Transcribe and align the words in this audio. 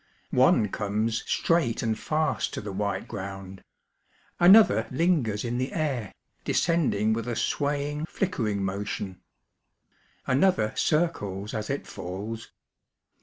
One 0.33 0.69
comes 0.69 1.21
straight 1.29 1.81
imd 1.81 1.97
fast 1.97 2.55
to 2.55 2.61
the 2.61 2.71
white 2.71 3.07
ground; 3.07 3.61
imother 4.39 4.89
lingers 4.89 5.45
in 5.45 5.59
the 5.59 5.73
air, 5.73 6.11
descending 6.43 7.13
with 7.13 7.27
a 7.27 7.35
swaying, 7.35 8.07
flickering 8.07 8.63
motion; 8.63 9.21
another 10.25 10.73
circles 10.75 11.53
as 11.53 11.69
it 11.69 11.85
falls. 11.85 12.51